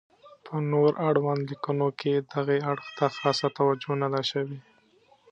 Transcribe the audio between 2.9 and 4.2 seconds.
ته خاصه توجه نه